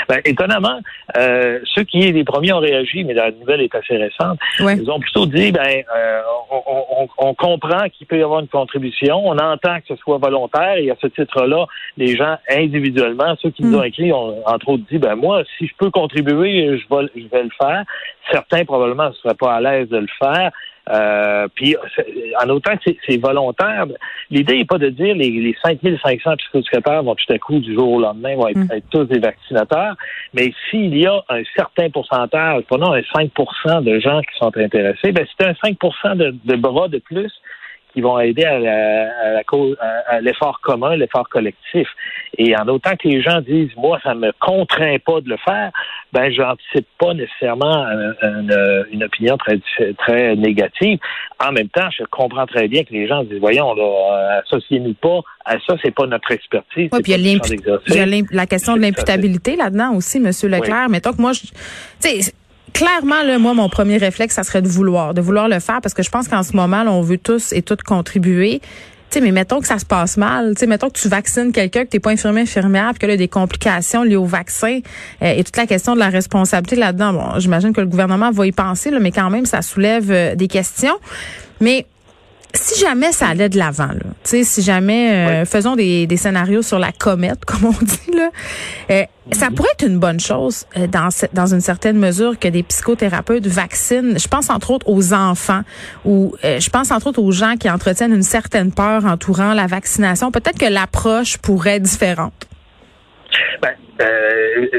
Ben, 0.09 0.21
étonnamment, 0.25 0.81
euh, 1.17 1.61
ceux 1.65 1.85
qui 1.85 2.01
les 2.01 2.25
premiers 2.25 2.53
ont 2.53 2.59
réagi, 2.59 3.05
mais 3.05 3.15
la 3.15 3.31
nouvelle 3.31 3.61
est 3.63 3.75
assez 3.75 3.97
récente, 3.97 4.39
ils 4.61 4.91
ont 4.91 5.01
plutôt 5.01 5.27
dit 5.27 5.53
ben 5.53 5.85
euh, 5.95 6.21
on, 7.19 7.35
comprend 7.35 7.89
qu'il 7.89 8.07
peut 8.07 8.19
y 8.19 8.23
avoir 8.23 8.41
une 8.41 8.49
contribution, 8.49 9.27
on 9.27 9.39
entend 9.39 9.81
que 9.81 9.87
ce 9.89 9.97
soit 9.97 10.19
volontaire, 10.19 10.77
et 10.77 10.91
à 10.91 10.97
ce 11.01 11.07
titre-là, 11.07 11.67
les 11.97 12.17
gens 12.17 12.37
individuellement, 12.51 13.35
ceux 13.41 13.51
qui 13.51 13.63
nous 13.63 13.79
ont 13.79 13.83
hmm. 13.83 13.87
écrit, 13.87 14.13
ont 14.13 14.37
entre 14.47 14.71
autres 14.71 14.85
dit 14.91 14.99
ben 14.99 15.15
moi, 15.17 15.43
si 15.59 15.67
je 15.67 15.73
peux 15.79 15.91
contribuer, 15.91 16.79
je 16.79 16.95
vais, 16.95 17.09
je 17.17 17.29
vais 17.29 17.43
le 17.45 17.51
faire. 17.59 17.85
Certains 18.31 18.65
probablement 18.65 19.09
ne 19.09 19.15
seraient 19.15 19.35
pas 19.35 19.55
à 19.55 19.61
l'aise 19.61 19.89
de 19.89 19.99
le 19.99 20.09
faire. 20.19 20.51
Euh, 20.91 21.47
puis, 21.55 21.77
en 22.43 22.49
autant 22.49 22.77
que 22.77 22.91
c'est 23.07 23.17
volontaire, 23.17 23.87
l'idée 24.31 24.59
n'est 24.59 24.65
pas 24.65 24.79
de 24.79 24.89
dire 24.89 25.15
les, 25.15 25.31
les 25.31 25.57
5500 25.63 26.37
psychosecrétaires 26.37 27.03
vont 27.03 27.15
tout 27.15 27.33
à 27.33 27.39
coup, 27.39 27.61
du 27.61 27.75
jour 27.75 27.93
au 27.93 28.01
lendemain, 28.01 28.35
vont 28.35 28.49
être, 28.49 28.59
mm. 28.59 28.81
tous 28.91 29.05
des 29.05 29.21
vaccinateurs, 29.21 29.97
mais 30.35 30.53
s'il 30.69 30.97
y 30.97 31.07
a 31.07 31.23
un 31.29 31.43
certain 31.55 31.89
pourcentage, 31.91 32.65
prenons 32.69 32.93
un 32.93 33.01
5% 33.01 33.85
de 33.85 34.01
gens 34.01 34.21
qui 34.23 34.39
sont 34.39 34.57
intéressés, 34.57 35.13
ben 35.13 35.25
c'est 35.39 35.47
un 35.47 35.55
5 35.63 35.79
de, 36.17 36.35
de 36.45 36.57
bras 36.57 36.89
de 36.89 36.99
plus 36.99 37.33
qui 37.93 38.01
vont 38.01 38.19
aider 38.19 38.45
à, 38.45 38.59
la, 38.59 39.39
à, 39.39 39.45
cause, 39.45 39.77
à, 39.81 40.21
l'effort 40.21 40.61
commun, 40.63 40.97
l'effort 40.97 41.29
collectif. 41.29 41.89
Et 42.39 42.57
en 42.57 42.67
autant 42.69 42.97
que 42.97 43.09
les 43.09 43.21
gens 43.23 43.41
disent, 43.41 43.71
moi, 43.77 43.99
ça 44.03 44.15
ne 44.15 44.21
me 44.21 44.33
contraint 44.41 44.97
pas 45.05 45.21
de 45.21 45.29
le 45.29 45.37
faire, 45.37 45.71
ben, 46.13 46.33
j'anticipe 46.33 46.87
pas 46.99 47.15
nécessairement 47.15 47.87
une, 48.23 48.87
une, 48.91 49.05
opinion 49.05 49.37
très, 49.37 49.61
très 49.99 50.37
négative. 50.37 50.99
En 51.45 51.53
même 51.53 51.69
temps, 51.69 51.89
je 51.97 52.05
comprends 52.05 52.47
très 52.47 52.69
bien 52.69 52.85
que 52.85 52.93
les 52.93 53.07
gens 53.07 53.23
disent, 53.25 53.41
voyons, 53.41 53.75
là, 53.75 53.83
euh, 53.83 54.41
associez-nous 54.41 54.95
pas 54.95 55.21
à 55.45 55.59
ça, 55.67 55.75
c'est 55.83 55.95
pas 55.95 56.07
notre 56.07 56.31
expertise. 56.31 56.89
Oui, 56.93 57.03
puis 57.03 57.13
il 57.13 57.27
y 57.27 57.99
a, 57.99 58.07
la 58.31 58.47
question 58.47 58.77
de 58.77 58.81
l'imputabilité 58.81 59.57
là-dedans 59.57 59.95
aussi, 59.95 60.21
Monsieur 60.21 60.49
Leclerc. 60.49 60.87
Oui. 60.87 60.93
Mettons 60.93 61.13
que 61.13 61.21
moi, 61.21 61.33
je, 61.33 61.43
clairement, 62.73 63.23
là, 63.23 63.39
moi, 63.39 63.55
mon 63.55 63.69
premier 63.69 63.97
réflexe, 63.97 64.35
ça 64.35 64.43
serait 64.43 64.63
de 64.63 64.69
vouloir, 64.69 65.15
de 65.15 65.21
vouloir 65.21 65.49
le 65.49 65.61
faire 65.61 65.81
parce 65.81 65.95
que 65.95 66.03
je 66.03 66.11
pense 66.11 66.29
qu'en 66.29 66.43
ce 66.43 66.55
moment, 66.57 66.83
là, 66.83 66.93
on 66.93 67.03
veut 67.03 67.19
tous 67.19 67.53
et 67.53 67.63
toutes 67.63 67.83
contribuer. 67.83 68.61
Tu 69.11 69.19
sais, 69.19 69.21
mais 69.21 69.33
mettons 69.33 69.61
que 69.61 69.67
ça 69.67 69.79
se 69.79 69.85
passe 69.85 70.17
mal, 70.17 70.55
tu 70.55 70.61
sais, 70.61 70.67
mettons 70.67 70.89
que 70.89 70.99
tu 70.99 71.07
vaccines 71.09 71.53
quelqu'un, 71.53 71.85
que 71.85 71.91
t'es 71.91 72.01
pas 72.01 72.11
infirmier, 72.11 72.43
infirmière, 72.43 72.91
puis 72.93 73.01
que 73.01 73.07
là, 73.07 73.17
des 73.19 73.29
complications 73.29 74.05
liées 74.05 74.17
au 74.17 74.25
vaccin 74.25 74.81
euh, 75.21 75.35
et 75.35 75.45
toute 75.45 75.57
la 75.59 75.67
question 75.67 75.95
de 75.95 75.99
la 75.99 76.09
responsabilité 76.09 76.77
là-dedans. 76.77 77.13
Bon, 77.13 77.39
j'imagine 77.39 77.75
que 77.75 77.83
le 77.83 77.89
gouvernement 77.89 78.31
va 78.31 78.47
y 78.47 78.53
penser, 78.53 78.91
là, 78.91 79.01
mais 79.01 79.13
quand 79.13 79.29
même, 79.29 79.45
ça 79.45 79.61
soulève 79.61 80.11
euh, 80.11 80.35
des 80.35 80.49
questions. 80.49 80.97
Mais 81.61 81.87
si 82.55 82.79
jamais 82.81 83.13
ça 83.13 83.29
allait 83.29 83.49
de 83.49 83.59
l'avant, 83.59 83.89
là, 83.89 84.01
si 84.25 84.63
jamais 84.63 85.13
euh, 85.13 85.45
faisons 85.45 85.77
des, 85.77 86.07
des, 86.07 86.17
scénarios 86.17 86.63
sur 86.63 86.79
la 86.79 86.93
comète, 86.93 87.45
comme 87.47 87.65
on 87.65 87.85
dit, 87.85 88.17
là, 88.17 88.31
euh, 88.91 89.05
ça 89.31 89.51
pourrait 89.51 89.71
être 89.73 89.87
une 89.87 89.99
bonne 89.99 90.21
chose 90.21 90.67
euh, 90.77 90.87
dans, 90.87 91.09
dans 91.33 91.55
une 91.55 91.61
certaine 91.61 91.99
mesure 91.99 92.39
que 92.39 92.49
des 92.49 92.63
psychothérapeutes 92.63 93.47
vaccinent. 93.47 94.19
Je 94.19 94.29
pense 94.29 94.51
entre 94.51 94.71
autres 94.71 94.89
aux 94.89 95.13
enfants 95.15 95.63
ou 96.05 96.35
je 96.43 96.71
pense 96.71 96.91
entre 96.91 97.09
autres 97.09 97.23
aux 97.23 97.33
gens 97.33 97.57
qui 97.57 97.71
entretiennent 97.71 98.15
une 98.15 98.23
certaine 98.23 98.73
peur 98.73 99.05
entourant 99.05 99.55
la 99.55 99.67
vaccination. 99.67 100.31
Peut-être 100.31 100.59
que 100.59 100.67
l'approche 100.67 101.39
pourrait 101.39 101.77
être 101.77 101.83
différente. 101.83 102.33
Ben, 103.61 103.73
euh, 104.01 104.73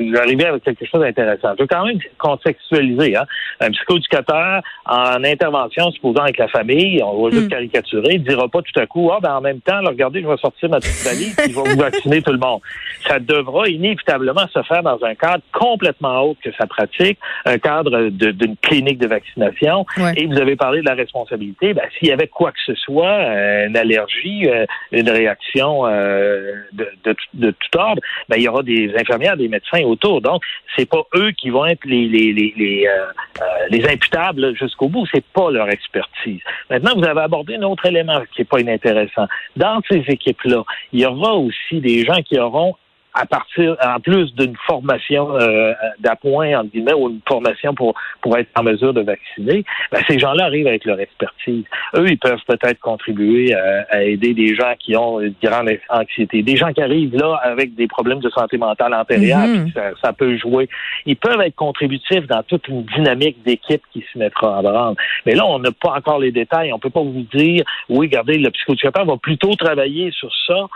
avec 0.47 0.63
quelque 0.63 0.85
chose 0.85 1.01
d'intéressant. 1.01 1.53
Je 1.57 1.63
veux 1.63 1.67
quand 1.67 1.85
même 1.85 1.99
contextualiser. 2.17 3.15
Hein? 3.15 3.25
Un 3.59 3.71
psychoéducateur 3.71 4.61
en 4.85 5.23
intervention, 5.23 5.91
supposant 5.91 6.23
avec 6.23 6.37
la 6.37 6.47
famille, 6.47 7.01
on 7.03 7.23
va 7.23 7.31
juste 7.31 7.45
hmm. 7.45 7.49
caricaturer, 7.49 8.17
dira 8.17 8.47
pas 8.47 8.61
tout 8.61 8.79
à 8.79 8.85
coup, 8.85 9.11
ah 9.11 9.19
ben 9.21 9.35
en 9.35 9.41
même 9.41 9.61
temps, 9.61 9.79
regardez, 9.85 10.21
je 10.21 10.27
vais 10.27 10.37
sortir 10.37 10.69
ma 10.69 10.79
petite 10.79 11.03
valise, 11.05 11.35
puis 11.35 11.51
je 11.51 11.55
vais 11.55 11.69
vous 11.69 11.79
vacciner 11.79 12.21
tout 12.21 12.31
le 12.31 12.39
monde. 12.39 12.61
Ça 13.07 13.19
devra 13.19 13.67
inévitablement 13.67 14.47
se 14.53 14.61
faire 14.63 14.83
dans 14.83 15.03
un 15.03 15.15
cadre 15.15 15.43
complètement 15.51 16.23
autre 16.23 16.39
que 16.43 16.51
sa 16.57 16.67
pratique, 16.67 17.17
un 17.45 17.57
cadre 17.57 18.09
d'une 18.09 18.57
clinique 18.57 18.97
de 18.99 19.07
vaccination. 19.07 19.85
Et 20.15 20.25
vous 20.25 20.39
avez 20.39 20.55
parlé 20.55 20.81
de 20.81 20.85
la 20.85 20.95
responsabilité. 20.95 21.73
Ben, 21.73 21.83
s'il 21.97 22.09
y 22.09 22.11
avait 22.11 22.27
quoi 22.27 22.51
que 22.51 22.59
ce 22.65 22.75
soit, 22.75 23.07
euh, 23.07 23.67
une 23.67 23.77
allergie, 23.77 24.47
euh, 24.47 24.65
une 24.91 25.09
réaction 25.09 25.85
euh, 25.85 26.53
de, 26.73 26.87
de, 27.03 27.15
de, 27.33 27.51
tout 27.51 27.77
ordre, 27.77 28.01
ben, 28.29 28.37
il 28.43 28.45
y 28.45 28.49
aura 28.49 28.63
des 28.63 28.93
infirmières, 28.97 29.37
des 29.37 29.47
médecins 29.47 29.81
autour. 29.83 30.21
Donc, 30.21 30.43
c'est 30.75 30.89
pas 30.89 31.03
eux 31.15 31.31
qui 31.31 31.49
vont 31.49 31.65
être 31.65 31.85
euh, 31.87 31.89
euh, 31.89 33.45
les 33.69 33.85
imputables 33.85 34.55
jusqu'au 34.55 34.89
bout. 34.89 35.05
C'est 35.13 35.25
pas 35.25 35.49
leur 35.49 35.69
expertise. 35.69 36.41
Maintenant, 36.69 36.93
vous 36.95 37.05
avez 37.05 37.21
abordé 37.21 37.55
un 37.55 37.63
autre 37.63 37.85
élément 37.85 38.21
qui 38.33 38.41
est 38.41 38.45
pas 38.45 38.59
inintéressant. 38.59 39.27
Dans 39.55 39.81
ces 39.89 40.03
équipes-là, 40.07 40.63
il 40.91 41.01
y 41.01 41.05
aura 41.05 41.35
aussi 41.35 41.79
des 41.79 42.03
gens 42.03 42.21
qui 42.23 42.37
auront 42.37 42.75
à 43.13 43.25
partir, 43.25 43.75
en 43.83 43.99
plus 43.99 44.33
d'une 44.35 44.55
formation 44.65 45.35
euh, 45.35 45.73
d'appoint, 45.99 46.59
entre 46.59 46.71
guillemets, 46.71 46.93
ou 46.93 47.09
une 47.09 47.21
formation 47.27 47.73
pour, 47.75 47.93
pour 48.21 48.37
être 48.37 48.49
en 48.55 48.63
mesure 48.63 48.93
de 48.93 49.01
vacciner, 49.01 49.63
ben, 49.91 50.01
ces 50.07 50.17
gens-là 50.19 50.45
arrivent 50.45 50.67
avec 50.67 50.85
leur 50.85 50.99
expertise. 50.99 51.63
Eux, 51.95 52.09
ils 52.09 52.17
peuvent 52.17 52.41
peut-être 52.47 52.79
contribuer 52.79 53.53
à, 53.53 54.03
aider 54.03 54.33
des 54.33 54.55
gens 54.55 54.73
qui 54.79 54.95
ont 54.97 55.19
une 55.19 55.35
grande 55.41 55.69
anxiété, 55.89 56.41
des 56.41 56.55
gens 56.55 56.73
qui 56.73 56.81
arrivent 56.81 57.15
là 57.15 57.39
avec 57.43 57.75
des 57.75 57.87
problèmes 57.87 58.19
de 58.19 58.29
santé 58.29 58.57
mentale 58.57 58.93
antérieure, 58.93 59.47
mhm. 59.47 59.71
ça, 59.73 59.91
ça, 60.03 60.13
peut 60.13 60.37
jouer. 60.37 60.67
Ils 61.05 61.15
peuvent 61.15 61.41
être 61.41 61.55
contributifs 61.55 62.27
dans 62.27 62.43
toute 62.43 62.67
une 62.67 62.83
dynamique 62.83 63.37
d'équipe 63.43 63.81
qui 63.91 64.03
se 64.11 64.17
mettra 64.17 64.59
en 64.59 64.63
branle. 64.63 64.95
Mais 65.25 65.35
là, 65.35 65.45
on 65.45 65.59
n'a 65.59 65.71
pas 65.71 65.91
encore 65.91 66.19
les 66.19 66.31
détails. 66.31 66.73
On 66.73 66.79
peut 66.79 66.89
pas 66.89 67.01
vous 67.01 67.25
dire, 67.33 67.63
oui, 67.89 68.07
regardez, 68.07 68.37
le 68.37 68.49
psychothérapeute 68.51 69.05
va 69.05 69.17
plutôt 69.17 69.53
travailler 69.55 70.11
sur 70.11 70.31
ça 70.47 70.53
euh, 70.53 70.67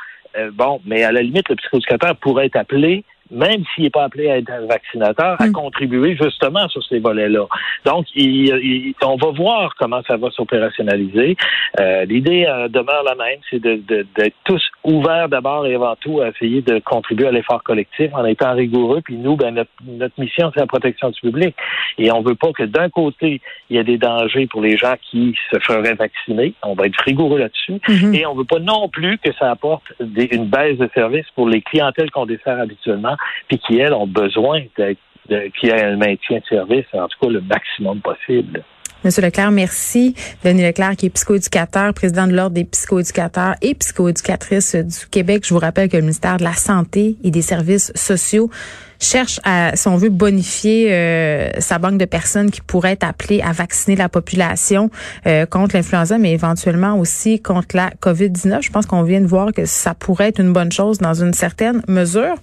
bon, 0.53 0.81
mais 0.85 1.03
à 1.03 1.11
la 1.11 1.21
limite, 1.21 1.49
le 1.49 1.55
psychoéducateur 1.55 2.15
pourrait 2.17 2.47
être 2.47 2.55
appelé 2.55 3.03
même 3.31 3.63
s'il 3.73 3.83
n'est 3.85 3.89
pas 3.89 4.03
appelé 4.03 4.29
à 4.29 4.37
être 4.37 4.51
un 4.51 4.65
vaccinateur, 4.65 5.39
à 5.39 5.47
mm. 5.47 5.51
contribuer 5.51 6.15
justement 6.15 6.67
sur 6.69 6.83
ces 6.83 6.99
volets-là. 6.99 7.45
Donc, 7.85 8.05
il, 8.15 8.93
on 9.01 9.15
va 9.15 9.31
voir 9.31 9.73
comment 9.77 10.01
ça 10.07 10.17
va 10.17 10.29
s'opérationnaliser. 10.31 11.35
Euh, 11.79 12.05
L'idée 12.05 12.45
euh, 12.47 12.67
demeure 12.67 13.03
la 13.03 13.15
même, 13.15 13.39
c'est 13.49 13.59
d'être 13.59 13.85
de, 13.87 14.31
tous 14.43 14.61
ouverts 14.83 15.29
d'abord 15.29 15.65
et 15.65 15.75
avant 15.75 15.95
tout 15.99 16.21
à 16.21 16.29
essayer 16.29 16.61
de 16.61 16.79
contribuer 16.79 17.27
à 17.27 17.31
l'effort 17.31 17.63
collectif 17.63 18.11
en 18.13 18.25
étant 18.25 18.53
rigoureux. 18.53 19.01
Puis 19.03 19.17
nous, 19.17 19.35
ben, 19.35 19.53
notre, 19.53 19.71
notre 19.85 20.19
mission, 20.19 20.51
c'est 20.53 20.61
la 20.61 20.67
protection 20.67 21.09
du 21.09 21.19
public. 21.19 21.55
Et 21.97 22.11
on 22.11 22.21
veut 22.21 22.35
pas 22.35 22.51
que 22.53 22.63
d'un 22.63 22.89
côté, 22.89 23.41
il 23.69 23.75
y 23.75 23.79
ait 23.79 23.83
des 23.83 23.97
dangers 23.97 24.47
pour 24.47 24.61
les 24.61 24.77
gens 24.77 24.95
qui 25.01 25.35
se 25.51 25.59
feraient 25.59 25.95
vacciner. 25.95 26.53
On 26.63 26.73
va 26.73 26.85
être 26.85 26.99
rigoureux 27.03 27.39
là-dessus. 27.39 27.73
Mm-hmm. 27.73 28.15
Et 28.15 28.25
on 28.25 28.35
veut 28.35 28.45
pas 28.45 28.59
non 28.59 28.87
plus 28.89 29.17
que 29.17 29.33
ça 29.33 29.51
apporte 29.51 29.93
des, 29.99 30.29
une 30.31 30.45
baisse 30.45 30.77
de 30.77 30.89
service 30.93 31.25
pour 31.35 31.47
les 31.47 31.61
clientèles 31.61 32.11
qu'on 32.11 32.25
dessert 32.25 32.59
habituellement 32.59 33.16
puis 33.47 33.59
qui, 33.59 33.77
elles, 33.77 33.93
ont 33.93 34.07
besoin 34.07 34.61
d'être 34.77 34.99
qu'il 35.27 35.69
y 35.69 35.71
ait 35.71 35.83
un 35.83 35.97
maintien 35.97 36.39
de 36.39 36.45
service, 36.45 36.85
en 36.93 37.07
tout 37.07 37.19
cas 37.21 37.29
le 37.29 37.41
maximum 37.41 37.99
possible. 37.99 38.63
Monsieur 39.03 39.21
Leclerc, 39.21 39.51
merci. 39.51 40.15
Denis 40.43 40.63
Leclerc, 40.63 40.95
qui 40.97 41.05
est 41.05 41.09
psychoéducateur, 41.09 41.93
président 41.93 42.25
de 42.25 42.33
l'Ordre 42.33 42.55
des 42.55 42.65
psychoéducateurs 42.65 43.53
et 43.61 43.75
psychoéducatrices 43.75 44.75
du 44.75 45.07
Québec. 45.11 45.43
Je 45.45 45.53
vous 45.53 45.59
rappelle 45.59 45.87
que 45.87 45.97
le 45.97 46.01
ministère 46.01 46.37
de 46.37 46.43
la 46.43 46.53
Santé 46.53 47.15
et 47.23 47.29
des 47.29 47.43
Services 47.43 47.91
sociaux 47.95 48.49
cherche 48.99 49.39
à, 49.43 49.75
si 49.75 49.87
on 49.87 49.97
veut, 49.97 50.09
bonifier 50.09 50.91
euh, 50.91 51.51
sa 51.59 51.77
banque 51.77 51.99
de 51.99 52.05
personnes 52.05 52.49
qui 52.49 52.61
pourraient 52.61 52.93
être 52.93 53.03
appelées 53.03 53.41
à 53.41 53.51
vacciner 53.51 53.95
la 53.95 54.09
population 54.09 54.89
euh, 55.27 55.45
contre 55.45 55.75
l'influenza, 55.75 56.17
mais 56.17 56.31
éventuellement 56.31 56.97
aussi 56.97 57.39
contre 57.39 57.75
la 57.75 57.91
COVID-19. 58.01 58.63
Je 58.63 58.71
pense 58.71 58.87
qu'on 58.87 59.03
vient 59.03 59.21
de 59.21 59.27
voir 59.27 59.53
que 59.53 59.65
ça 59.65 59.93
pourrait 59.93 60.29
être 60.29 60.41
une 60.41 60.53
bonne 60.53 60.71
chose 60.71 60.97
dans 60.97 61.13
une 61.13 61.33
certaine 61.33 61.83
mesure. 61.87 62.35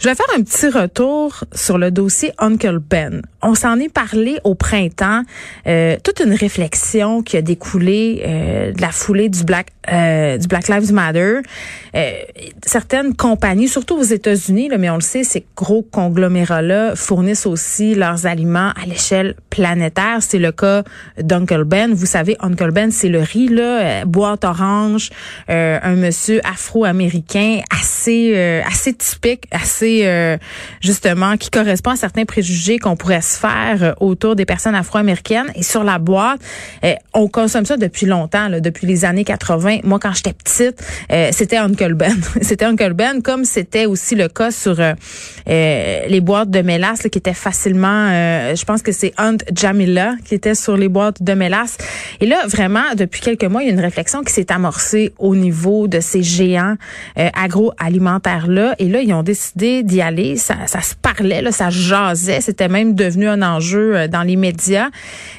Je 0.00 0.08
vais 0.08 0.14
faire 0.14 0.34
un 0.34 0.40
petit 0.40 0.70
retour 0.70 1.44
sur 1.54 1.76
le 1.76 1.90
dossier 1.90 2.32
Uncle 2.38 2.78
Ben. 2.78 3.20
On 3.42 3.54
s'en 3.54 3.78
est 3.78 3.92
parlé 3.92 4.38
au 4.44 4.54
printemps. 4.54 5.24
Euh, 5.66 5.98
toute 6.02 6.20
une 6.20 6.32
réflexion 6.32 7.22
qui 7.22 7.36
a 7.36 7.42
découlé 7.42 8.22
euh, 8.26 8.72
de 8.72 8.80
la 8.80 8.92
foulée 8.92 9.28
du 9.28 9.44
Black 9.44 9.66
euh, 9.92 10.38
du 10.38 10.46
Black 10.46 10.68
Lives 10.68 10.92
Matter. 10.92 11.40
certaines 12.64 13.14
compagnies, 13.14 13.68
surtout 13.68 13.96
aux 13.96 14.02
États-Unis, 14.02 14.70
mais 14.78 14.88
on 14.88 14.94
le 14.94 15.00
sait, 15.02 15.24
ces 15.24 15.44
gros 15.56 15.82
conglomérats-là 15.82 16.96
fournissent 16.96 17.46
aussi 17.46 17.94
leurs 17.94 18.24
aliments 18.24 18.72
à 18.82 18.86
l'échelle 18.86 19.34
planétaire. 19.50 20.18
C'est 20.20 20.38
le 20.38 20.52
cas 20.52 20.82
d'Uncle 21.18 21.64
Ben. 21.64 21.92
Vous 21.92 22.06
savez, 22.06 22.36
Uncle 22.40 22.70
Ben, 22.70 22.90
c'est 22.90 23.08
le 23.08 23.20
riz 23.20 23.48
là, 23.48 24.04
boîte 24.06 24.44
orange, 24.44 25.10
un 25.48 25.96
monsieur 25.96 26.40
afro-américain 26.44 27.60
assez 27.70 28.34
assez 28.64 28.94
typique, 28.94 29.44
assez 29.50 29.89
euh, 30.02 30.36
justement 30.80 31.36
qui 31.36 31.50
correspond 31.50 31.90
à 31.90 31.96
certains 31.96 32.24
préjugés 32.24 32.78
qu'on 32.78 32.96
pourrait 32.96 33.20
se 33.20 33.38
faire 33.38 33.82
euh, 33.82 33.92
autour 34.00 34.36
des 34.36 34.44
personnes 34.44 34.74
afro-américaines. 34.74 35.50
Et 35.54 35.62
sur 35.62 35.84
la 35.84 35.98
boîte, 35.98 36.40
euh, 36.84 36.94
on 37.14 37.28
consomme 37.28 37.64
ça 37.64 37.76
depuis 37.76 38.06
longtemps, 38.06 38.48
depuis 38.60 38.86
les 38.86 39.04
années 39.04 39.24
80. 39.24 39.78
Moi, 39.84 39.98
quand 39.98 40.12
j'étais 40.12 40.32
petite, 40.32 40.82
c'était 41.32 41.56
Uncle 41.56 41.94
Ben. 41.94 42.16
c'était 42.42 42.64
Uncle 42.64 42.94
Ben, 42.94 43.22
comme 43.22 43.44
c'était 43.44 43.86
aussi 43.86 44.14
le 44.14 44.28
cas 44.28 44.50
sur 44.50 44.80
les 45.46 46.20
boîtes 46.20 46.50
de 46.50 46.62
mélasse 46.62 47.02
qui 47.02 47.18
étaient 47.18 47.34
facilement, 47.34 48.08
je 48.54 48.64
pense 48.64 48.82
que 48.82 48.92
c'est 48.92 49.12
Aunt 49.18 49.38
Jamila 49.54 50.14
qui 50.24 50.34
était 50.34 50.54
sur 50.54 50.76
les 50.76 50.88
boîtes 50.88 51.22
de 51.22 51.32
mélasse. 51.34 51.76
Et 52.20 52.26
là, 52.26 52.46
vraiment, 52.46 52.94
depuis 52.96 53.20
quelques 53.20 53.44
mois, 53.44 53.62
il 53.62 53.68
y 53.68 53.70
a 53.70 53.74
une 53.74 53.80
réflexion 53.80 54.22
qui 54.22 54.32
s'est 54.32 54.52
amorcée 54.52 55.12
au 55.18 55.34
niveau 55.34 55.88
de 55.88 56.00
ces 56.00 56.22
géants 56.22 56.76
agroalimentaires-là. 57.16 58.74
Et 58.78 58.88
là, 58.88 59.00
ils 59.00 59.12
ont 59.12 59.22
décidé 59.22 59.79
d'y 59.82 60.00
aller. 60.00 60.36
Ça, 60.36 60.66
se 60.66 60.94
parlait, 60.94 61.42
là, 61.42 61.52
ça 61.52 61.70
jasait. 61.70 62.40
C'était 62.40 62.68
même 62.68 62.94
devenu 62.94 63.28
un 63.28 63.42
enjeu 63.42 63.96
euh, 63.96 64.08
dans 64.08 64.22
les 64.22 64.36
médias. 64.36 64.88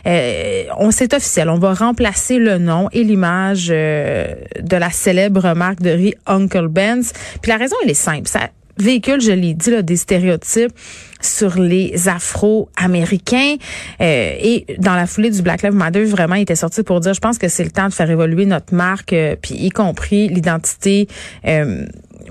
Euh, 0.06 0.64
on 0.78 0.92
c'est 0.92 1.14
officiel. 1.14 1.50
On 1.50 1.58
va 1.58 1.74
remplacer 1.74 2.38
le 2.38 2.58
nom 2.58 2.90
et 2.92 3.04
l'image 3.04 3.70
euh, 3.72 4.34
de 4.62 4.76
la 4.78 4.90
célèbre 4.90 5.54
marque 5.54 5.82
de 5.82 5.90
riz 5.90 6.14
Uncle 6.26 6.68
Ben's. 6.68 7.14
Puis 7.42 7.52
la 7.52 7.58
raison, 7.58 7.76
elle 7.84 7.90
est 7.90 7.94
simple. 7.94 8.28
Ça 8.28 8.50
véhicule, 8.78 9.22
je 9.22 9.32
l'ai 9.32 9.54
dit, 9.54 9.70
là, 9.70 9.84
des 9.84 9.98
stéréotypes 9.98 10.72
sur 11.20 11.60
les 11.60 12.08
Afro-Américains. 12.08 13.58
et 14.00 14.66
dans 14.80 14.96
la 14.96 15.06
foulée 15.06 15.30
du 15.30 15.44
Black 15.44 15.62
Lives 15.62 15.76
Matter, 15.76 16.04
vraiment, 16.06 16.34
il 16.34 16.44
était 16.44 16.56
sorti 16.56 16.82
pour 16.82 17.00
dire, 17.00 17.14
je 17.14 17.20
pense 17.20 17.38
que 17.38 17.48
c'est 17.48 17.64
le 17.64 17.70
temps 17.70 17.90
de 17.90 17.94
faire 17.94 18.10
évoluer 18.10 18.48
notre 18.48 18.74
marque, 18.74 19.14
puis 19.42 19.54
y 19.54 19.70
compris 19.70 20.30
l'identité 20.30 21.08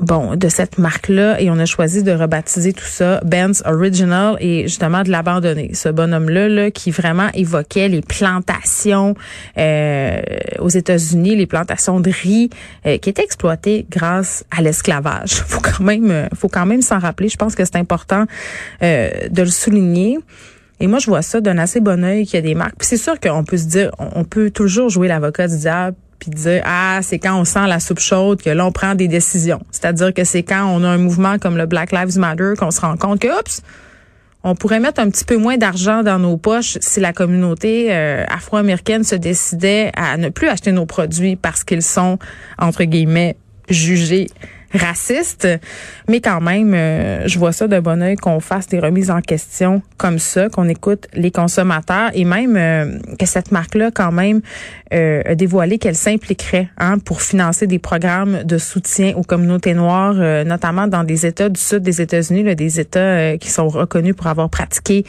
bon, 0.01 0.37
de 0.37 0.49
cette 0.49 0.79
marque-là 0.79 1.41
et 1.41 1.51
on 1.51 1.59
a 1.59 1.67
choisi 1.67 2.03
de 2.03 2.13
rebaptiser 2.13 2.73
tout 2.73 2.85
ça 2.85 3.21
Ben's 3.25 3.63
Original 3.67 4.37
et 4.41 4.63
justement 4.63 5.03
de 5.03 5.11
l'abandonner. 5.11 5.73
Ce 5.75 5.89
bonhomme-là 5.89 6.49
là, 6.49 6.71
qui 6.71 6.91
vraiment 6.91 7.29
évoquait 7.35 7.89
les 7.89 8.01
plantations 8.01 9.15
euh, 9.59 10.21
aux 10.59 10.69
États-Unis, 10.69 11.37
les 11.37 11.47
plantations 11.47 12.01
de 12.01 12.11
riz 12.11 12.51
euh, 12.87 12.99
qui 12.99 13.11
étaient 13.11 13.25
exploitées 13.25 13.87
grâce 13.91 14.45
à 14.57 14.63
l'esclavage. 14.63 15.33
Faut 15.47 15.61
quand 15.61 15.85
même, 15.85 16.11
euh, 16.11 16.27
faut 16.35 16.49
quand 16.49 16.67
même 16.67 16.83
s'en 16.83 16.99
rappeler. 16.99 17.29
Je 17.29 17.37
pense 17.37 17.55
que 17.55 17.65
c'est 17.65 17.77
important 17.77 18.25
de 18.81 19.43
le 19.43 19.47
souligner. 19.47 20.19
Et 20.81 20.87
moi, 20.87 20.99
je 20.99 21.07
vois 21.07 21.23
ça 21.23 21.41
d'un 21.41 21.59
assez 21.59 21.81
bon 21.81 22.03
oeil 22.05 22.25
qu'il 22.25 22.35
y 22.35 22.39
a 22.39 22.43
des 22.43 22.55
marques. 22.55 22.83
c'est 22.83 22.97
sûr 22.97 23.19
qu'on 23.21 23.45
peut 23.45 23.59
se 23.59 23.67
dire, 23.67 23.91
on 23.99 24.25
peut 24.25 24.51
toujours 24.51 24.89
jouer 24.89 25.09
l'avocat 25.09 25.49
du 25.49 25.59
diable 25.59 25.97
puis 26.21 26.31
dire 26.31 26.63
ah 26.65 27.01
c'est 27.03 27.19
quand 27.19 27.39
on 27.39 27.45
sent 27.45 27.67
la 27.67 27.81
soupe 27.81 27.99
chaude 27.99 28.43
que 28.43 28.51
là 28.51 28.65
on 28.67 28.73
prend 28.73 28.95
des 28.95 29.09
décisions. 29.09 29.61
C'est-à-dire 29.71 30.15
que 30.15 30.25
c'est 30.25 30.43
quand 30.43 30.67
on 30.67 30.85
a 30.85 30.89
un 30.89 30.99
mouvement 30.99 31.39
comme 31.39 31.57
le 31.57 31.67
Black 31.67 31.91
Lives 31.93 32.19
Matter 32.19 32.53
qu'on 32.59 32.71
se 32.71 32.81
rend 32.81 32.97
compte 32.97 33.21
que 33.21 33.29
oups 33.29 33.63
on 34.43 34.55
pourrait 34.55 34.81
mettre 34.81 35.01
un 35.01 35.11
petit 35.11 35.25
peu 35.25 35.37
moins 35.37 35.59
d'argent 35.59 36.03
dans 36.03 36.19
nos 36.19 36.37
poches 36.37 36.79
si 36.81 37.01
la 37.01 37.13
communauté 37.13 37.89
euh, 37.91 38.25
afro-américaine 38.29 39.05
se 39.05 39.15
décidait 39.15 39.93
à 39.97 40.17
ne 40.17 40.31
plus 40.31 40.49
acheter 40.49 40.73
nos 40.73 40.87
produits 40.87 41.37
parce 41.37 41.65
qu'ils 41.65 41.83
sont 41.83 42.19
entre 42.59 42.85
guillemets 42.85 43.37
jugés 43.69 44.29
raciste, 44.73 45.49
mais 46.09 46.21
quand 46.21 46.41
même, 46.41 46.75
euh, 46.75 47.27
je 47.27 47.39
vois 47.39 47.53
ça 47.53 47.67
de 47.67 47.79
bon 47.81 48.03
oeil 48.03 48.17
qu'on 48.17 48.41
fasse 48.41 48.69
des 48.69 48.79
remises 48.79 49.11
en 49.11 49.21
question 49.21 49.83
comme 49.97 50.19
ça, 50.19 50.49
qu'on 50.49 50.69
écoute 50.69 51.09
les 51.13 51.31
consommateurs 51.31 52.11
et 52.15 52.25
même 52.25 52.57
euh, 52.57 52.99
que 53.19 53.27
cette 53.27 53.51
marque-là, 53.53 53.91
quand 53.93 54.13
même, 54.13 54.41
euh, 54.93 55.23
a 55.25 55.35
dévoilé 55.35 55.79
qu'elle 55.79 55.97
s'impliquerait 55.97 56.69
hein, 56.79 56.99
pour 56.99 57.21
financer 57.21 57.67
des 57.67 57.79
programmes 57.79 58.45
de 58.45 58.59
soutien 58.59 59.15
aux 59.17 59.23
communautés 59.23 59.75
noires, 59.75 60.15
notamment 60.45 60.87
dans 60.87 61.05
des 61.05 61.27
États 61.27 61.49
du 61.49 61.61
sud 61.61 61.83
des 61.83 62.01
États-Unis, 62.01 62.55
des 62.55 62.81
États 62.81 63.37
qui 63.39 63.51
sont 63.51 63.69
reconnus 63.69 64.15
pour 64.17 64.27
avoir 64.27 64.49
pratiqué 64.49 65.05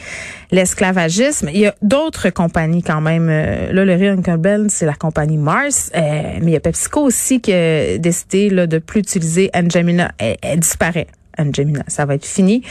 l'esclavagisme. 0.50 1.48
Il 1.52 1.60
y 1.60 1.66
a 1.66 1.74
d'autres 1.82 2.30
compagnies 2.30 2.82
quand 2.82 3.00
même. 3.00 3.28
là, 3.28 3.84
le 3.84 3.92
Uncle 3.92 4.36
Ben, 4.36 4.68
c'est 4.68 4.86
la 4.86 4.94
compagnie 4.94 5.38
Mars, 5.38 5.90
mais 5.94 6.40
il 6.42 6.50
y 6.50 6.56
a 6.56 6.60
PepsiCo 6.60 7.00
aussi 7.00 7.40
qui 7.40 7.52
a 7.52 7.98
décidé 7.98 8.50
là, 8.50 8.66
de 8.66 8.78
plus 8.78 9.00
utiliser 9.00 9.51
Anne 9.52 9.70
Jamina, 9.70 10.12
elle, 10.18 10.60
disparaît 10.60 11.06
Angelina. 11.38 11.82
Ça 11.88 12.04
va 12.04 12.14
être 12.14 12.26
fini. 12.26 12.62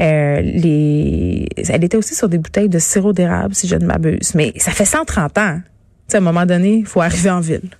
Euh, 0.00 0.40
les, 0.40 1.48
elle 1.68 1.84
était 1.84 1.96
aussi 1.96 2.14
sur 2.14 2.28
des 2.28 2.38
bouteilles 2.38 2.68
de 2.68 2.78
sirop 2.78 3.12
d'érable, 3.12 3.54
si 3.54 3.66
je 3.66 3.76
ne 3.76 3.86
m'abuse. 3.86 4.34
Mais 4.34 4.52
ça 4.56 4.72
fait 4.72 4.84
130 4.84 5.38
ans. 5.38 5.60
à 6.12 6.16
un 6.16 6.20
moment 6.20 6.46
donné, 6.46 6.78
il 6.78 6.86
faut 6.86 7.00
arriver 7.00 7.30
en 7.30 7.40
ville. 7.40 7.70